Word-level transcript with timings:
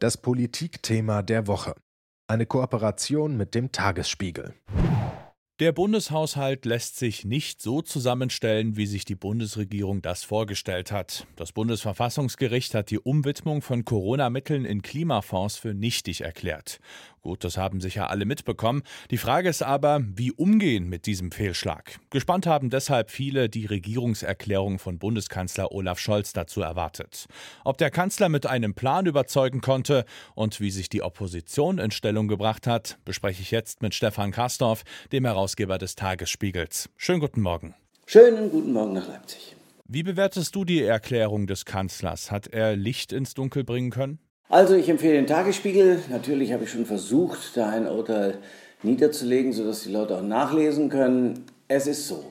Das 0.00 0.16
Politikthema 0.16 1.22
der 1.22 1.48
Woche. 1.48 1.74
Eine 2.28 2.46
Kooperation 2.46 3.36
mit 3.36 3.56
dem 3.56 3.72
Tagesspiegel. 3.72 4.54
Der 5.58 5.72
Bundeshaushalt 5.72 6.64
lässt 6.66 6.98
sich 6.98 7.24
nicht 7.24 7.60
so 7.60 7.82
zusammenstellen, 7.82 8.76
wie 8.76 8.86
sich 8.86 9.04
die 9.04 9.16
Bundesregierung 9.16 10.00
das 10.00 10.22
vorgestellt 10.22 10.92
hat. 10.92 11.26
Das 11.34 11.50
Bundesverfassungsgericht 11.50 12.74
hat 12.74 12.90
die 12.92 13.00
Umwidmung 13.00 13.60
von 13.60 13.84
Corona-Mitteln 13.84 14.64
in 14.64 14.82
Klimafonds 14.82 15.56
für 15.56 15.74
nichtig 15.74 16.20
erklärt. 16.20 16.78
Gut, 17.22 17.44
das 17.44 17.56
haben 17.56 17.80
sicher 17.80 18.10
alle 18.10 18.24
mitbekommen. 18.24 18.82
Die 19.10 19.18
Frage 19.18 19.48
ist 19.48 19.62
aber, 19.62 20.02
wie 20.14 20.32
umgehen 20.32 20.88
mit 20.88 21.06
diesem 21.06 21.32
Fehlschlag. 21.32 21.98
Gespannt 22.10 22.46
haben 22.46 22.70
deshalb 22.70 23.10
viele 23.10 23.48
die 23.48 23.66
Regierungserklärung 23.66 24.78
von 24.78 24.98
Bundeskanzler 24.98 25.72
Olaf 25.72 25.98
Scholz 25.98 26.32
dazu 26.32 26.60
erwartet. 26.60 27.26
Ob 27.64 27.78
der 27.78 27.90
Kanzler 27.90 28.28
mit 28.28 28.46
einem 28.46 28.74
Plan 28.74 29.06
überzeugen 29.06 29.60
konnte 29.60 30.04
und 30.34 30.60
wie 30.60 30.70
sich 30.70 30.88
die 30.88 31.02
Opposition 31.02 31.78
in 31.78 31.90
Stellung 31.90 32.28
gebracht 32.28 32.66
hat, 32.66 32.98
bespreche 33.04 33.42
ich 33.42 33.50
jetzt 33.50 33.82
mit 33.82 33.94
Stefan 33.94 34.30
Kastorf, 34.30 34.84
dem 35.12 35.24
Herausgeber 35.24 35.78
des 35.78 35.96
Tagesspiegels. 35.96 36.88
Schönen 36.96 37.20
guten 37.20 37.40
Morgen. 37.40 37.74
Schönen 38.06 38.50
guten 38.50 38.72
Morgen 38.72 38.94
nach 38.94 39.08
Leipzig. 39.08 39.56
Wie 39.86 40.02
bewertest 40.02 40.54
du 40.54 40.64
die 40.64 40.82
Erklärung 40.82 41.46
des 41.46 41.64
Kanzlers? 41.64 42.30
Hat 42.30 42.46
er 42.46 42.76
Licht 42.76 43.12
ins 43.12 43.34
Dunkel 43.34 43.64
bringen 43.64 43.90
können? 43.90 44.18
Also 44.50 44.74
ich 44.74 44.88
empfehle 44.88 45.14
den 45.14 45.26
Tagesspiegel. 45.26 46.00
Natürlich 46.10 46.52
habe 46.54 46.64
ich 46.64 46.70
schon 46.70 46.86
versucht, 46.86 47.56
da 47.56 47.68
ein 47.68 47.86
Urteil 47.86 48.38
niederzulegen, 48.82 49.52
sodass 49.52 49.82
die 49.82 49.92
Leute 49.92 50.16
auch 50.16 50.22
nachlesen 50.22 50.88
können. 50.88 51.44
Es 51.68 51.86
ist 51.86 52.08
so. 52.08 52.24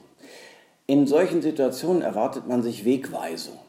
In 0.88 1.06
solchen 1.06 1.44
Situationen 1.44 2.02
erwartet 2.02 2.48
man 2.48 2.64
sich 2.64 2.86
Wegweisung. 2.86 3.60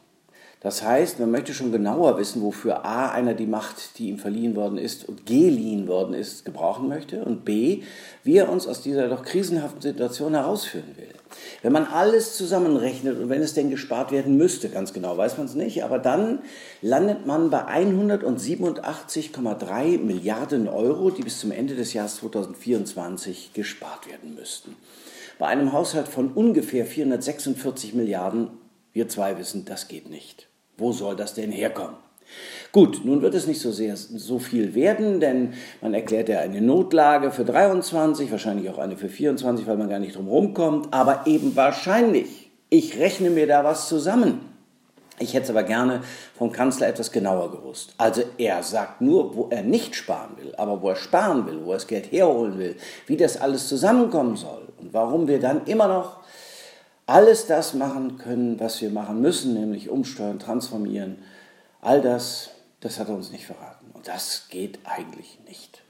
Das 0.61 0.83
heißt, 0.83 1.19
man 1.19 1.31
möchte 1.31 1.53
schon 1.53 1.71
genauer 1.71 2.17
wissen, 2.17 2.41
wofür 2.41 2.85
A 2.85 3.11
einer 3.11 3.33
die 3.33 3.45
Macht, 3.45 3.97
die 3.97 4.09
ihm 4.09 4.17
verliehen 4.17 4.55
worden 4.55 4.77
ist 4.77 5.07
und 5.07 5.25
geliehen 5.25 5.87
worden 5.87 6.13
ist, 6.13 6.43
gebrauchen 6.43 6.89
möchte 6.89 7.23
und 7.23 7.45
B, 7.45 7.83
wie 8.23 8.37
er 8.37 8.49
uns 8.49 8.67
aus 8.67 8.81
dieser 8.81 9.07
doch 9.09 9.21
krisenhaften 9.21 9.81
Situation 9.81 10.33
herausführen 10.33 10.95
will. 10.97 11.18
Wenn 11.61 11.71
man 11.71 11.85
alles 11.85 12.35
zusammenrechnet 12.37 13.19
und 13.19 13.29
wenn 13.29 13.41
es 13.41 13.53
denn 13.53 13.69
gespart 13.69 14.11
werden 14.11 14.35
müsste, 14.37 14.69
ganz 14.69 14.93
genau 14.93 15.17
weiß 15.17 15.37
man 15.37 15.45
es 15.47 15.55
nicht, 15.55 15.83
aber 15.83 15.99
dann 15.99 16.39
landet 16.81 17.25
man 17.25 17.49
bei 17.49 17.65
187,3 17.65 19.99
Milliarden 19.99 20.67
Euro, 20.67 21.11
die 21.11 21.23
bis 21.23 21.39
zum 21.39 21.51
Ende 21.51 21.75
des 21.75 21.93
Jahres 21.93 22.17
2024 22.17 23.53
gespart 23.53 24.09
werden 24.09 24.35
müssten. 24.35 24.75
Bei 25.37 25.47
einem 25.47 25.73
Haushalt 25.73 26.07
von 26.07 26.31
ungefähr 26.33 26.85
446 26.85 27.93
Milliarden 27.93 28.49
wir 28.93 29.07
zwei 29.07 29.37
wissen, 29.37 29.65
das 29.65 29.87
geht 29.87 30.09
nicht. 30.09 30.47
Wo 30.77 30.91
soll 30.91 31.15
das 31.15 31.33
denn 31.33 31.51
herkommen? 31.51 31.97
Gut, 32.71 33.03
nun 33.03 33.23
wird 33.23 33.33
es 33.33 33.47
nicht 33.47 33.61
so 33.61 33.71
sehr 33.71 33.97
so 33.97 34.37
viel 34.37 34.75
werden, 34.75 35.19
denn 35.19 35.53
man 35.81 35.95
erklärt 35.95 36.29
ja 36.29 36.39
eine 36.39 36.61
Notlage 36.61 37.31
für 37.31 37.43
23, 37.43 38.31
wahrscheinlich 38.31 38.69
auch 38.69 38.77
eine 38.77 38.95
für 38.95 39.09
24, 39.09 39.65
weil 39.65 39.77
man 39.77 39.89
gar 39.89 39.97
nicht 39.97 40.15
drum 40.15 40.27
rumkommt, 40.27 40.93
aber 40.93 41.25
eben 41.25 41.55
wahrscheinlich. 41.55 42.51
Ich 42.69 42.99
rechne 42.99 43.31
mir 43.31 43.47
da 43.47 43.63
was 43.63 43.87
zusammen. 43.87 44.41
Ich 45.17 45.33
hätte 45.33 45.45
es 45.45 45.49
aber 45.49 45.63
gerne 45.63 46.01
vom 46.37 46.51
Kanzler 46.51 46.87
etwas 46.87 47.11
genauer 47.11 47.51
gewusst. 47.51 47.95
Also 47.97 48.21
er 48.37 48.61
sagt 48.61 49.01
nur, 49.01 49.35
wo 49.35 49.47
er 49.49 49.63
nicht 49.63 49.95
sparen 49.95 50.37
will, 50.37 50.53
aber 50.55 50.81
wo 50.81 50.89
er 50.89 50.95
sparen 50.95 51.47
will, 51.47 51.65
wo 51.65 51.71
er 51.71 51.77
das 51.77 51.87
Geld 51.87 52.11
herholen 52.11 52.59
will, 52.59 52.75
wie 53.07 53.17
das 53.17 53.41
alles 53.41 53.67
zusammenkommen 53.67 54.37
soll 54.37 54.69
und 54.77 54.93
warum 54.93 55.27
wir 55.27 55.39
dann 55.39 55.65
immer 55.65 55.87
noch 55.87 56.19
alles 57.07 57.47
das 57.47 57.73
machen 57.73 58.19
können, 58.19 58.59
was 58.59 58.79
wir 58.81 58.91
machen 58.91 59.19
müssen, 59.21 59.55
nämlich 59.55 59.89
umsteuern, 59.89 60.37
transformieren, 60.37 61.17
all 61.81 62.01
das, 62.01 62.51
das 62.79 62.99
hat 62.99 63.09
er 63.09 63.15
uns 63.15 63.31
nicht 63.31 63.45
verraten. 63.45 63.91
Und 63.91 64.07
das 64.07 64.47
geht 64.49 64.79
eigentlich 64.85 65.39
nicht. 65.45 65.83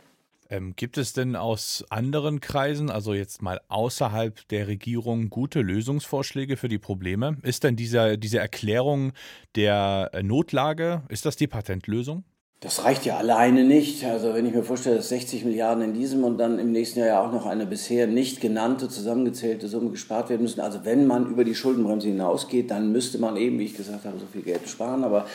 Ähm, 0.52 0.76
gibt 0.76 0.98
es 0.98 1.14
denn 1.14 1.36
aus 1.36 1.86
anderen 1.90 2.40
Kreisen, 2.40 2.90
also 2.90 3.14
jetzt 3.14 3.44
mal 3.44 3.62
außerhalb 3.68 4.47
der 4.47 4.68
Regierung, 4.68 5.30
gute 5.30 5.62
Lösungsvorschläge 5.62 6.58
für 6.58 6.69
die 6.69 6.80
Probleme? 6.80 7.38
Ist 7.44 7.63
denn 7.63 7.75
dieser, 7.75 8.18
diese 8.18 8.40
Erklärung 8.40 9.13
der 9.56 10.09
Notlage, 10.24 11.03
ist 11.09 11.25
das 11.25 11.36
die 11.36 11.47
Patentlösung? 11.47 12.24
Das 12.62 12.84
reicht 12.84 13.06
ja 13.06 13.16
alleine 13.16 13.64
nicht. 13.64 14.03
Also 14.03 14.34
wenn 14.34 14.46
ich 14.46 14.53
mir 14.53 14.64
vorstelle, 14.64 14.97
dass 14.97 15.08
60 15.08 15.46
Milliarden 15.46 15.81
in 15.81 15.94
diesem 15.94 16.25
und 16.25 16.38
dann 16.38 16.59
im 16.59 16.74
nächsten 16.74 17.00
Jahr 17.00 17.08
ja 17.08 17.25
auch 17.25 17.31
noch 17.31 17.46
eine 17.46 17.66
bisher 17.66 18.06
nicht 18.06 18.42
genannte, 18.42 18.90
zusammengezählte 18.90 19.70
Summe 19.70 19.92
gespart 19.92 20.30
werden 20.30 20.42
müssen. 20.42 20.59
Also 20.59 20.81
wenn 20.84 21.08
man 21.08 21.28
über 21.28 21.46
die 21.46 21.56
Schuldenbremse 21.56 22.09
hinausgeht, 22.09 22.69
dann 22.69 22.92
müsste 22.92 23.18
man 23.18 23.38
eben, 23.38 23.59
wie 23.59 23.64
ich 23.64 23.78
gesagt 23.78 24.03
habe, 24.03 24.19
so 24.19 24.25
viel 24.25 24.42
Geld 24.42 24.68
sparen. 24.68 25.06
Aber 25.06 25.25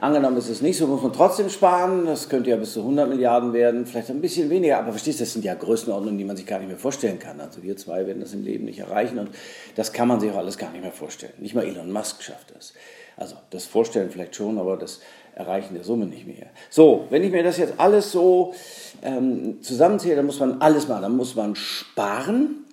angenommen 0.00 0.38
ist 0.38 0.48
es 0.48 0.62
nicht 0.62 0.78
so, 0.78 0.86
muss 0.86 1.02
man 1.02 1.12
trotzdem 1.12 1.50
sparen. 1.50 2.06
Das 2.06 2.30
könnte 2.30 2.48
ja 2.48 2.56
bis 2.56 2.72
zu 2.72 2.80
100 2.80 3.10
Milliarden 3.10 3.52
werden, 3.52 3.84
vielleicht 3.84 4.08
ein 4.08 4.22
bisschen 4.22 4.48
weniger. 4.48 4.78
Aber 4.78 4.92
verstehst 4.92 5.20
du, 5.20 5.24
das 5.24 5.34
sind 5.34 5.44
ja 5.44 5.52
Größenordnungen, 5.52 6.16
die 6.16 6.24
man 6.24 6.38
sich 6.38 6.46
gar 6.46 6.60
nicht 6.60 6.68
mehr 6.68 6.78
vorstellen 6.78 7.18
kann. 7.18 7.42
Also 7.42 7.62
wir 7.62 7.76
zwei 7.76 8.06
werden 8.06 8.20
das 8.20 8.32
im 8.32 8.42
Leben 8.42 8.64
nicht 8.64 8.78
erreichen 8.78 9.18
und 9.18 9.28
das 9.76 9.92
kann 9.92 10.08
man 10.08 10.18
sich 10.18 10.30
auch 10.30 10.38
alles 10.38 10.56
gar 10.56 10.72
nicht 10.72 10.80
mehr 10.80 10.92
vorstellen. 10.92 11.34
Nicht 11.40 11.54
mal 11.54 11.66
Elon 11.66 11.92
Musk 11.92 12.22
schafft 12.22 12.54
das. 12.56 12.72
Also 13.18 13.36
das 13.50 13.66
Vorstellen 13.66 14.10
vielleicht 14.10 14.34
schon, 14.34 14.58
aber 14.58 14.78
das 14.78 15.00
Erreichen 15.40 15.74
der 15.74 15.84
Summe 15.84 16.06
nicht 16.06 16.26
mehr. 16.26 16.46
So, 16.70 17.06
wenn 17.10 17.24
ich 17.24 17.32
mir 17.32 17.42
das 17.42 17.58
jetzt 17.58 17.74
alles 17.78 18.12
so 18.12 18.54
ähm, 19.02 19.58
zusammenzähle, 19.62 20.16
dann 20.16 20.26
muss 20.26 20.40
man 20.40 20.60
alles 20.60 20.88
machen. 20.88 21.02
Dann 21.02 21.16
muss 21.16 21.34
man 21.34 21.56
sparen, 21.56 22.64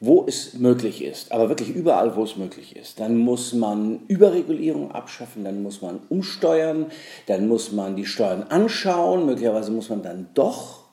wo 0.00 0.24
es 0.26 0.54
möglich 0.54 1.02
ist, 1.02 1.32
aber 1.32 1.48
wirklich 1.48 1.70
überall, 1.70 2.16
wo 2.16 2.24
es 2.24 2.36
möglich 2.36 2.76
ist. 2.76 3.00
Dann 3.00 3.16
muss 3.16 3.52
man 3.52 4.00
Überregulierung 4.08 4.92
abschaffen, 4.92 5.44
dann 5.44 5.62
muss 5.62 5.80
man 5.80 6.00
umsteuern, 6.08 6.86
dann 7.26 7.48
muss 7.48 7.72
man 7.72 7.96
die 7.96 8.04
Steuern 8.04 8.44
anschauen, 8.44 9.24
möglicherweise 9.26 9.70
muss 9.70 9.88
man 9.88 10.02
dann 10.02 10.28
doch 10.34 10.85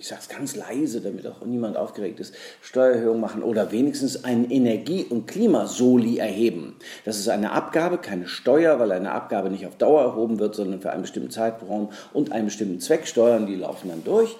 ich 0.00 0.08
sage 0.08 0.22
es 0.22 0.28
ganz 0.30 0.56
leise, 0.56 1.02
damit 1.02 1.26
auch 1.26 1.44
niemand 1.44 1.76
aufgeregt 1.76 2.20
ist, 2.20 2.34
Steuererhöhung 2.62 3.20
machen 3.20 3.42
oder 3.42 3.70
wenigstens 3.70 4.24
einen 4.24 4.50
Energie- 4.50 5.04
und 5.04 5.26
Klimasoli 5.26 6.16
erheben. 6.16 6.76
Das 7.04 7.18
ist 7.18 7.28
eine 7.28 7.52
Abgabe, 7.52 7.98
keine 7.98 8.26
Steuer, 8.26 8.78
weil 8.78 8.92
eine 8.92 9.12
Abgabe 9.12 9.50
nicht 9.50 9.66
auf 9.66 9.76
Dauer 9.76 10.00
erhoben 10.00 10.38
wird, 10.38 10.54
sondern 10.54 10.80
für 10.80 10.90
einen 10.90 11.02
bestimmten 11.02 11.30
Zeitraum 11.30 11.90
und 12.14 12.32
einen 12.32 12.46
bestimmten 12.46 12.80
Zweck. 12.80 13.06
Steuern, 13.06 13.46
die 13.46 13.56
laufen 13.56 13.90
dann 13.90 14.02
durch. 14.02 14.36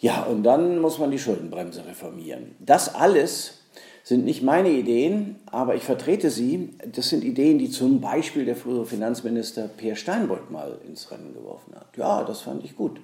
Ja, 0.00 0.24
und 0.24 0.42
dann 0.42 0.78
muss 0.80 0.98
man 0.98 1.10
die 1.10 1.18
Schuldenbremse 1.18 1.86
reformieren. 1.86 2.54
Das 2.58 2.94
alles 2.94 3.62
sind 4.02 4.26
nicht 4.26 4.42
meine 4.42 4.68
Ideen, 4.68 5.36
aber 5.46 5.76
ich 5.76 5.82
vertrete 5.82 6.28
sie. 6.28 6.76
Das 6.92 7.08
sind 7.08 7.24
Ideen, 7.24 7.58
die 7.58 7.70
zum 7.70 8.02
Beispiel 8.02 8.44
der 8.44 8.56
frühere 8.56 8.84
Finanzminister 8.84 9.66
Peer 9.66 9.96
Steinbrück 9.96 10.50
mal 10.50 10.78
ins 10.86 11.10
Rennen 11.10 11.32
geworfen 11.32 11.74
hat. 11.74 11.96
Ja, 11.96 12.22
das 12.22 12.42
fand 12.42 12.62
ich 12.66 12.76
gut 12.76 13.00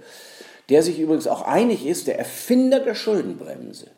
der 0.71 0.83
sich 0.83 0.99
übrigens 0.99 1.27
auch 1.27 1.43
einig 1.43 1.87
ist, 1.87 2.07
der 2.07 2.19
Erfinder 2.19 2.81
der 2.81 2.95
Schuldenbremse, 2.95 3.89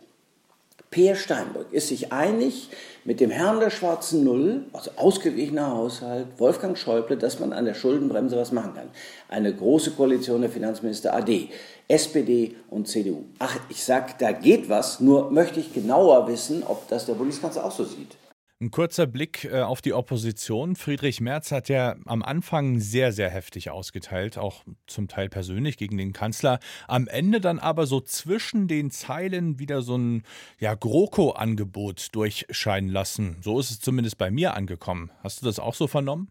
Peer 0.91 1.17
Steinbrück, 1.17 1.73
ist 1.73 1.89
sich 1.89 2.13
einig 2.13 2.69
mit 3.05 3.21
dem 3.21 3.31
Herrn 3.31 3.61
der 3.61 3.71
schwarzen 3.71 4.25
Null, 4.25 4.65
also 4.73 4.91
ausgeglichener 4.97 5.71
Haushalt, 5.71 6.27
Wolfgang 6.39 6.77
Schäuble, 6.77 7.17
dass 7.17 7.41
man 7.41 7.53
an 7.53 7.65
der 7.65 7.75
Schuldenbremse 7.75 8.37
was 8.37 8.53
machen 8.53 8.75
kann. 8.75 8.91
Eine 9.29 9.55
große 9.55 9.93
Koalition 9.93 10.43
der 10.43 10.51
Finanzminister 10.51 11.15
AD, 11.15 11.49
SPD 11.89 12.57
und 12.71 12.89
CDU. 12.89 13.25
Ach, 13.39 13.59
ich 13.69 13.85
sag, 13.85 14.19
da 14.19 14.33
geht 14.33 14.69
was, 14.69 15.01
nur 15.01 15.31
möchte 15.31 15.61
ich 15.61 15.73
genauer 15.73 16.29
wissen, 16.29 16.63
ob 16.63 16.89
das 16.89 17.07
der 17.07 17.15
Bundeskanzler 17.15 17.65
auch 17.65 17.73
so 17.73 17.85
sieht. 17.85 18.17
Ein 18.63 18.71
kurzer 18.71 19.09
Blick 19.09 19.43
äh, 19.43 19.63
auf 19.63 19.81
die 19.81 19.93
Opposition. 19.93 20.77
Friedrich 20.77 21.21
Merz 21.21 21.51
hat 21.51 21.69
ja 21.69 21.97
am 22.07 22.23
Anfang 22.23 22.79
sehr, 22.79 23.11
sehr 23.11 23.29
heftig 23.29 23.71
ausgeteilt, 23.71 24.39
auch 24.39 24.63
zum 24.87 25.09
Teil 25.09 25.29
persönlich 25.29 25.77
gegen 25.77 25.97
den 25.97 26.13
Kanzler. 26.13 26.61
Am 26.87 27.09
Ende 27.09 27.41
dann 27.41 27.59
aber 27.59 27.87
so 27.87 28.01
zwischen 28.01 28.69
den 28.69 28.93
Zeilen 28.93 29.59
wieder 29.59 29.83
so 29.83 29.99
ein 29.99 30.23
ja, 30.61 30.75
GroKo-Angebot 30.75 32.15
durchscheinen 32.15 32.89
lassen. 32.89 33.39
So 33.41 33.59
ist 33.59 33.73
es 33.73 33.81
zumindest 33.81 34.17
bei 34.17 34.31
mir 34.31 34.55
angekommen. 34.55 35.11
Hast 35.25 35.43
du 35.43 35.47
das 35.47 35.59
auch 35.59 35.75
so 35.75 35.89
vernommen? 35.89 36.31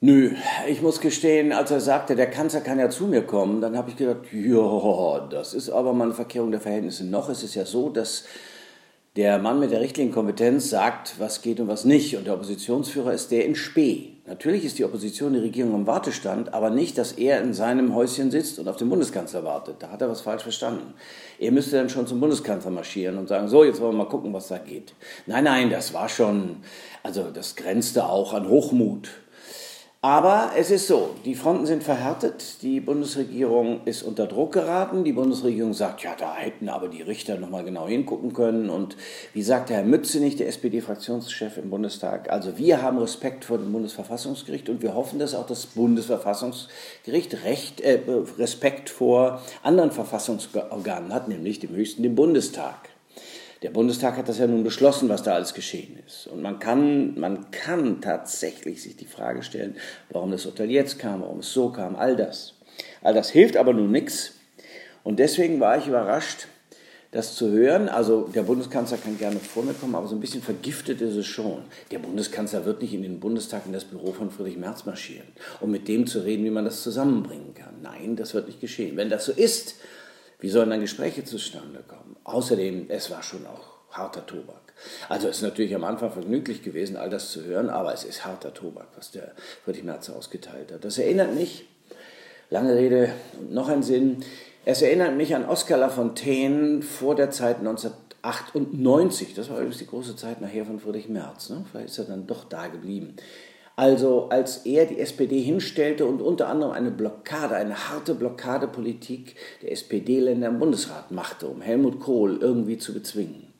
Nö, 0.00 0.32
ich 0.66 0.80
muss 0.80 1.02
gestehen, 1.02 1.52
als 1.52 1.70
er 1.70 1.80
sagte, 1.80 2.16
der 2.16 2.30
Kanzler 2.30 2.62
kann 2.62 2.78
ja 2.78 2.88
zu 2.88 3.06
mir 3.06 3.20
kommen, 3.20 3.60
dann 3.60 3.76
habe 3.76 3.90
ich 3.90 3.96
gedacht, 3.96 4.32
ja, 4.32 5.28
das 5.28 5.52
ist 5.52 5.68
aber 5.68 5.92
mal 5.92 6.04
eine 6.04 6.14
Verkehrung 6.14 6.52
der 6.52 6.60
Verhältnisse. 6.60 7.04
Noch 7.04 7.28
ist 7.28 7.42
es 7.42 7.54
ja 7.54 7.66
so, 7.66 7.90
dass 7.90 8.24
der 9.16 9.38
Mann 9.38 9.58
mit 9.58 9.70
der 9.70 9.80
richtigen 9.80 10.12
Kompetenz 10.12 10.68
sagt, 10.68 11.14
was 11.18 11.40
geht 11.40 11.58
und 11.58 11.68
was 11.68 11.86
nicht. 11.86 12.16
Und 12.16 12.26
der 12.26 12.34
Oppositionsführer 12.34 13.14
ist 13.14 13.30
der 13.30 13.46
in 13.46 13.54
Spee. 13.54 14.10
Natürlich 14.26 14.64
ist 14.64 14.78
die 14.78 14.84
Opposition 14.84 15.32
die 15.32 15.38
Regierung 15.38 15.74
am 15.74 15.86
Wartestand, 15.86 16.52
aber 16.52 16.68
nicht, 16.68 16.98
dass 16.98 17.12
er 17.12 17.40
in 17.40 17.54
seinem 17.54 17.94
Häuschen 17.94 18.30
sitzt 18.30 18.58
und 18.58 18.68
auf 18.68 18.76
den 18.76 18.90
Bundeskanzler 18.90 19.44
wartet. 19.44 19.76
Da 19.78 19.90
hat 19.90 20.02
er 20.02 20.10
was 20.10 20.20
falsch 20.20 20.42
verstanden. 20.42 20.92
Er 21.38 21.50
müsste 21.50 21.76
dann 21.76 21.88
schon 21.88 22.06
zum 22.06 22.20
Bundeskanzler 22.20 22.72
marschieren 22.72 23.16
und 23.16 23.28
sagen, 23.28 23.48
so, 23.48 23.64
jetzt 23.64 23.80
wollen 23.80 23.92
wir 23.92 24.04
mal 24.04 24.10
gucken, 24.10 24.34
was 24.34 24.48
da 24.48 24.58
geht. 24.58 24.94
Nein, 25.26 25.44
nein, 25.44 25.70
das 25.70 25.94
war 25.94 26.08
schon, 26.08 26.56
also 27.02 27.30
das 27.32 27.56
grenzte 27.56 28.06
auch 28.06 28.34
an 28.34 28.48
Hochmut. 28.48 29.08
Aber 30.06 30.52
es 30.56 30.70
ist 30.70 30.86
so, 30.86 31.16
die 31.24 31.34
Fronten 31.34 31.66
sind 31.66 31.82
verhärtet, 31.82 32.62
die 32.62 32.78
Bundesregierung 32.78 33.80
ist 33.86 34.04
unter 34.04 34.28
Druck 34.28 34.52
geraten, 34.52 35.02
die 35.02 35.12
Bundesregierung 35.12 35.74
sagt, 35.74 36.04
ja, 36.04 36.14
da 36.16 36.36
hätten 36.36 36.68
aber 36.68 36.86
die 36.86 37.02
Richter 37.02 37.38
nochmal 37.38 37.64
genau 37.64 37.88
hingucken 37.88 38.32
können 38.32 38.70
und 38.70 38.96
wie 39.32 39.42
sagt 39.42 39.68
der 39.68 39.78
Herr 39.78 39.84
Mützenich, 39.84 40.36
der 40.36 40.46
SPD-Fraktionschef 40.46 41.56
im 41.56 41.70
Bundestag, 41.70 42.30
also 42.30 42.56
wir 42.56 42.82
haben 42.82 42.98
Respekt 42.98 43.44
vor 43.44 43.58
dem 43.58 43.72
Bundesverfassungsgericht 43.72 44.68
und 44.68 44.80
wir 44.80 44.94
hoffen, 44.94 45.18
dass 45.18 45.34
auch 45.34 45.46
das 45.48 45.66
Bundesverfassungsgericht 45.66 47.42
Recht, 47.42 47.80
äh, 47.80 47.98
Respekt 48.38 48.90
vor 48.90 49.42
anderen 49.64 49.90
Verfassungsorganen 49.90 51.12
hat, 51.12 51.26
nämlich 51.26 51.58
dem 51.58 51.70
höchsten, 51.70 52.04
dem 52.04 52.14
Bundestag. 52.14 52.90
Der 53.62 53.70
Bundestag 53.70 54.16
hat 54.16 54.28
das 54.28 54.38
ja 54.38 54.46
nun 54.46 54.64
beschlossen, 54.64 55.08
was 55.08 55.22
da 55.22 55.34
alles 55.34 55.54
geschehen 55.54 55.98
ist. 56.06 56.26
Und 56.26 56.42
man 56.42 56.58
kann, 56.58 57.18
man 57.18 57.50
kann 57.50 58.00
tatsächlich 58.00 58.82
sich 58.82 58.96
die 58.96 59.06
Frage 59.06 59.42
stellen, 59.42 59.76
warum 60.10 60.30
das 60.30 60.44
Urteil 60.44 60.70
jetzt 60.70 60.98
kam, 60.98 61.22
warum 61.22 61.38
es 61.38 61.52
so 61.52 61.70
kam, 61.70 61.96
all 61.96 62.16
das. 62.16 62.54
All 63.02 63.14
das 63.14 63.30
hilft 63.30 63.56
aber 63.56 63.72
nun 63.72 63.90
nichts. 63.90 64.34
Und 65.04 65.18
deswegen 65.18 65.60
war 65.60 65.78
ich 65.78 65.86
überrascht, 65.86 66.48
das 67.12 67.34
zu 67.34 67.50
hören. 67.50 67.88
Also 67.88 68.28
der 68.34 68.42
Bundeskanzler 68.42 68.98
kann 68.98 69.18
gerne 69.18 69.38
vor 69.40 69.62
mir 69.62 69.72
kommen, 69.72 69.94
aber 69.94 70.06
so 70.06 70.14
ein 70.14 70.20
bisschen 70.20 70.42
vergiftet 70.42 71.00
ist 71.00 71.16
es 71.16 71.26
schon. 71.26 71.62
Der 71.90 71.98
Bundeskanzler 71.98 72.64
wird 72.64 72.82
nicht 72.82 72.92
in 72.92 73.02
den 73.02 73.20
Bundestag 73.20 73.62
in 73.66 73.72
das 73.72 73.84
Büro 73.84 74.12
von 74.12 74.30
Friedrich 74.30 74.58
Merz 74.58 74.84
marschieren, 74.84 75.26
um 75.60 75.70
mit 75.70 75.88
dem 75.88 76.06
zu 76.06 76.20
reden, 76.20 76.44
wie 76.44 76.50
man 76.50 76.64
das 76.64 76.82
zusammenbringen 76.82 77.54
kann. 77.54 77.76
Nein, 77.82 78.16
das 78.16 78.34
wird 78.34 78.48
nicht 78.48 78.60
geschehen. 78.60 78.96
Wenn 78.96 79.08
das 79.08 79.24
so 79.24 79.32
ist, 79.32 79.76
wie 80.38 80.48
sollen 80.48 80.70
dann 80.70 80.80
Gespräche 80.80 81.24
zustande 81.24 81.82
kommen? 81.86 82.16
Außerdem, 82.24 82.86
es 82.88 83.10
war 83.10 83.22
schon 83.22 83.46
auch 83.46 83.76
harter 83.90 84.26
Tobak. 84.26 84.74
Also 85.08 85.28
es 85.28 85.36
ist 85.36 85.42
natürlich 85.42 85.74
am 85.74 85.84
Anfang 85.84 86.10
vergnüglich 86.10 86.62
gewesen, 86.62 86.96
all 86.96 87.08
das 87.08 87.32
zu 87.32 87.44
hören, 87.44 87.70
aber 87.70 87.94
es 87.94 88.04
ist 88.04 88.24
harter 88.26 88.52
Tobak, 88.52 88.88
was 88.96 89.10
der 89.10 89.32
Friedrich 89.64 89.84
Merz 89.84 90.10
ausgeteilt 90.10 90.70
hat. 90.72 90.84
Das 90.84 90.98
erinnert 90.98 91.34
mich, 91.34 91.64
lange 92.50 92.74
Rede 92.74 93.10
und 93.40 93.52
noch 93.52 93.68
ein 93.68 93.82
Sinn, 93.82 94.22
es 94.68 94.82
erinnert 94.82 95.16
mich 95.16 95.34
an 95.34 95.46
Oskar 95.46 95.78
Lafontaine 95.78 96.82
vor 96.82 97.14
der 97.14 97.30
Zeit 97.30 97.58
1998. 97.58 99.32
Das 99.34 99.48
war 99.48 99.58
übrigens 99.58 99.78
die 99.78 99.86
große 99.86 100.16
Zeit 100.16 100.40
nachher 100.40 100.66
von 100.66 100.80
Friedrich 100.80 101.08
Merz. 101.08 101.50
Ne? 101.50 101.64
Vielleicht 101.70 101.90
ist 101.90 101.98
er 101.98 102.06
dann 102.06 102.26
doch 102.26 102.44
da 102.44 102.66
geblieben. 102.66 103.14
Also 103.76 104.30
als 104.30 104.64
er 104.64 104.86
die 104.86 104.98
SPD 104.98 105.42
hinstellte 105.42 106.06
und 106.06 106.22
unter 106.22 106.48
anderem 106.48 106.72
eine 106.72 106.90
Blockade, 106.90 107.54
eine 107.54 107.90
harte 107.90 108.14
Blockadepolitik 108.14 109.36
der 109.60 109.72
SPD-Länder 109.72 110.48
im 110.48 110.58
Bundesrat 110.58 111.10
machte, 111.10 111.46
um 111.46 111.60
Helmut 111.60 112.00
Kohl 112.00 112.38
irgendwie 112.40 112.78
zu 112.78 112.94
bezwingen. 112.94 113.52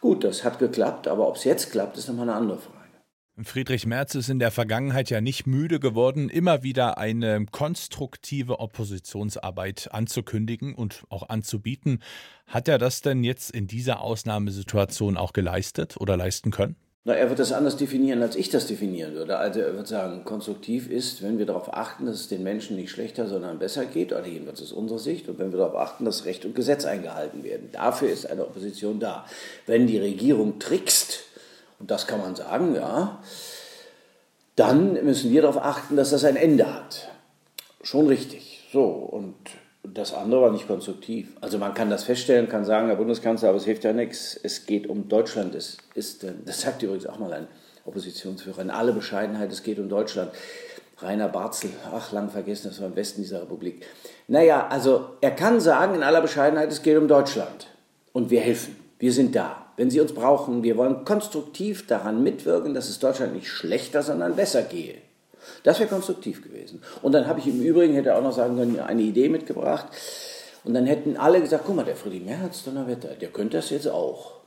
Gut, 0.00 0.24
das 0.24 0.42
hat 0.42 0.58
geklappt, 0.58 1.06
aber 1.06 1.28
ob 1.28 1.36
es 1.36 1.44
jetzt 1.44 1.70
klappt, 1.70 1.98
ist 1.98 2.08
nochmal 2.08 2.30
eine 2.30 2.38
andere 2.38 2.58
Frage. 2.58 2.78
Friedrich 3.44 3.86
Merz 3.86 4.16
ist 4.16 4.30
in 4.30 4.40
der 4.40 4.50
Vergangenheit 4.50 5.10
ja 5.10 5.20
nicht 5.20 5.46
müde 5.46 5.78
geworden, 5.78 6.28
immer 6.28 6.64
wieder 6.64 6.98
eine 6.98 7.46
konstruktive 7.46 8.58
Oppositionsarbeit 8.58 9.90
anzukündigen 9.92 10.74
und 10.74 11.04
auch 11.08 11.28
anzubieten. 11.28 12.02
Hat 12.46 12.66
er 12.66 12.78
das 12.78 13.00
denn 13.00 13.22
jetzt 13.22 13.52
in 13.52 13.68
dieser 13.68 14.00
Ausnahmesituation 14.00 15.16
auch 15.16 15.32
geleistet 15.32 15.98
oder 15.98 16.16
leisten 16.16 16.50
können? 16.50 16.76
Na, 17.04 17.14
er 17.14 17.28
wird 17.28 17.38
das 17.38 17.52
anders 17.52 17.76
definieren, 17.76 18.20
als 18.22 18.36
ich 18.36 18.50
das 18.50 18.66
definieren 18.66 19.14
würde. 19.14 19.38
Also 19.38 19.60
er 19.60 19.74
wird 19.74 19.86
sagen, 19.86 20.24
konstruktiv 20.24 20.90
ist, 20.90 21.22
wenn 21.22 21.38
wir 21.38 21.46
darauf 21.46 21.72
achten, 21.72 22.06
dass 22.06 22.16
es 22.16 22.28
den 22.28 22.42
Menschen 22.42 22.76
nicht 22.76 22.90
schlechter, 22.90 23.26
sondern 23.26 23.58
besser 23.58 23.86
geht, 23.86 24.12
oder 24.12 24.26
jedenfalls 24.26 24.60
aus 24.60 24.72
unserer 24.72 24.98
Sicht, 24.98 25.28
und 25.28 25.38
wenn 25.38 25.52
wir 25.52 25.58
darauf 25.58 25.76
achten, 25.76 26.04
dass 26.04 26.24
Recht 26.24 26.44
und 26.44 26.54
Gesetz 26.54 26.84
eingehalten 26.84 27.44
werden. 27.44 27.70
Dafür 27.72 28.10
ist 28.10 28.28
eine 28.28 28.42
Opposition 28.42 29.00
da. 29.00 29.24
Wenn 29.66 29.86
die 29.86 29.98
Regierung 29.98 30.58
trickst, 30.58 31.20
und 31.78 31.90
das 31.90 32.06
kann 32.06 32.20
man 32.20 32.34
sagen, 32.34 32.74
ja, 32.74 33.22
dann 34.56 35.04
müssen 35.04 35.30
wir 35.30 35.42
darauf 35.42 35.62
achten, 35.62 35.96
dass 35.96 36.10
das 36.10 36.24
ein 36.24 36.36
Ende 36.36 36.74
hat. 36.74 37.08
Schon 37.82 38.08
richtig. 38.08 38.68
So, 38.72 38.84
und 38.84 39.36
das 39.94 40.14
andere 40.14 40.42
war 40.42 40.52
nicht 40.52 40.66
konstruktiv. 40.66 41.36
Also 41.40 41.58
man 41.58 41.74
kann 41.74 41.90
das 41.90 42.04
feststellen, 42.04 42.48
kann 42.48 42.64
sagen, 42.64 42.88
Herr 42.88 42.96
Bundeskanzler, 42.96 43.50
aber 43.50 43.58
es 43.58 43.64
hilft 43.64 43.84
ja 43.84 43.92
nichts. 43.92 44.38
Es 44.42 44.66
geht 44.66 44.88
um 44.88 45.08
Deutschland. 45.08 45.54
Es 45.54 45.78
ist, 45.94 46.26
das 46.44 46.60
sagt 46.60 46.82
übrigens 46.82 47.06
auch 47.06 47.18
mal 47.18 47.32
ein 47.32 47.46
Oppositionsführer 47.84 48.60
in 48.62 48.70
aller 48.70 48.92
Bescheidenheit, 48.92 49.50
es 49.50 49.62
geht 49.62 49.78
um 49.78 49.88
Deutschland. 49.88 50.30
Rainer 50.98 51.28
Barzel, 51.28 51.70
ach, 51.92 52.10
lang 52.12 52.28
vergessen, 52.28 52.68
das 52.68 52.80
war 52.80 52.88
im 52.88 52.96
Westen 52.96 53.22
dieser 53.22 53.42
Republik. 53.42 53.86
Naja, 54.26 54.66
also 54.66 55.10
er 55.20 55.30
kann 55.30 55.60
sagen 55.60 55.94
in 55.94 56.02
aller 56.02 56.20
Bescheidenheit, 56.20 56.72
es 56.72 56.82
geht 56.82 56.98
um 56.98 57.06
Deutschland. 57.06 57.68
Und 58.12 58.30
wir 58.30 58.40
helfen. 58.40 58.76
Wir 58.98 59.12
sind 59.12 59.36
da. 59.36 59.66
Wenn 59.76 59.90
Sie 59.90 60.00
uns 60.00 60.12
brauchen, 60.12 60.64
wir 60.64 60.76
wollen 60.76 61.04
konstruktiv 61.04 61.86
daran 61.86 62.24
mitwirken, 62.24 62.74
dass 62.74 62.88
es 62.88 62.98
Deutschland 62.98 63.34
nicht 63.34 63.46
schlechter, 63.46 64.02
sondern 64.02 64.34
besser 64.34 64.62
gehe. 64.62 64.96
Das 65.62 65.78
wäre 65.80 65.88
konstruktiv 65.88 66.42
gewesen. 66.42 66.82
Und 67.02 67.12
dann 67.12 67.26
habe 67.26 67.40
ich 67.40 67.46
im 67.46 67.60
Übrigen, 67.60 67.94
hätte 67.94 68.14
auch 68.16 68.22
noch 68.22 68.32
sagen 68.32 68.56
können, 68.56 68.80
eine 68.80 69.02
Idee 69.02 69.28
mitgebracht. 69.28 69.88
Und 70.64 70.74
dann 70.74 70.86
hätten 70.86 71.16
alle 71.16 71.40
gesagt, 71.40 71.64
guck 71.66 71.76
mal, 71.76 71.84
der 71.84 71.96
Friedrich 71.96 72.24
Merz, 72.24 72.64
Donnerwetter, 72.64 73.10
der 73.10 73.28
könnte 73.28 73.56
das 73.56 73.70
jetzt 73.70 73.88
auch. 73.88 74.38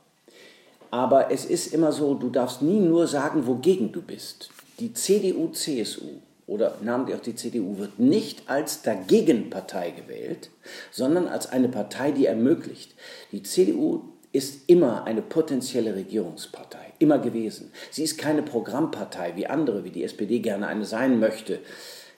Aber 0.90 1.30
es 1.30 1.46
ist 1.46 1.72
immer 1.72 1.90
so, 1.90 2.14
du 2.14 2.28
darfst 2.28 2.60
nie 2.60 2.78
nur 2.78 3.06
sagen, 3.06 3.46
wogegen 3.46 3.92
du 3.92 4.02
bist. 4.02 4.50
Die 4.78 4.92
CDU, 4.92 5.48
CSU 5.48 6.20
oder 6.46 6.76
namentlich 6.82 7.16
auch 7.16 7.22
die 7.22 7.34
CDU 7.34 7.78
wird 7.78 7.98
nicht 7.98 8.50
als 8.50 8.82
Dagegenpartei 8.82 9.90
gewählt, 9.92 10.50
sondern 10.90 11.28
als 11.28 11.46
eine 11.46 11.68
Partei, 11.68 12.10
die 12.10 12.26
ermöglicht. 12.26 12.94
Die 13.32 13.42
CDU 13.42 14.02
ist 14.32 14.68
immer 14.68 15.04
eine 15.04 15.22
potenzielle 15.22 15.94
Regierungspartei 15.94 16.92
immer 17.02 17.18
gewesen. 17.18 17.72
Sie 17.90 18.04
ist 18.04 18.16
keine 18.16 18.42
Programmpartei 18.42 19.36
wie 19.36 19.46
andere, 19.46 19.84
wie 19.84 19.90
die 19.90 20.04
SPD 20.04 20.38
gerne 20.38 20.68
eine 20.68 20.84
sein 20.84 21.18
möchte, 21.18 21.58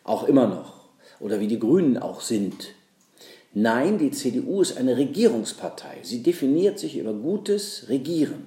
auch 0.05 0.25
immer 0.25 0.47
noch, 0.47 0.85
oder 1.19 1.41
wie 1.41 1.49
die 1.49 1.59
Grünen 1.59 1.99
auch 1.99 2.21
sind. 2.21 2.75
Nein, 3.55 3.99
die 3.99 4.11
CDU 4.11 4.61
ist 4.61 4.77
eine 4.77 4.97
Regierungspartei. 4.97 5.99
Sie 6.03 6.23
definiert 6.23 6.79
sich 6.79 6.99
über 6.99 7.15
gutes 7.15 7.89
Regieren. 7.89 8.47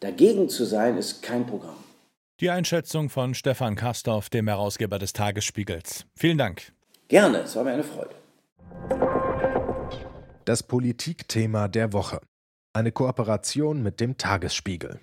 Dagegen 0.00 0.48
zu 0.48 0.64
sein, 0.64 0.98
ist 0.98 1.22
kein 1.22 1.46
Programm. 1.46 1.76
Die 2.40 2.50
Einschätzung 2.50 3.08
von 3.08 3.34
Stefan 3.34 3.76
Kastorf, 3.76 4.30
dem 4.30 4.48
Herausgeber 4.48 4.98
des 4.98 5.12
Tagesspiegels. 5.12 6.06
Vielen 6.16 6.38
Dank. 6.38 6.72
Gerne, 7.08 7.42
es 7.42 7.54
war 7.54 7.62
mir 7.62 7.72
eine 7.72 7.84
Freude. 7.84 8.16
Das 10.44 10.64
Politikthema 10.64 11.68
der 11.68 11.92
Woche. 11.92 12.20
Eine 12.74 12.90
Kooperation 12.90 13.82
mit 13.82 14.00
dem 14.00 14.16
Tagesspiegel. 14.16 14.98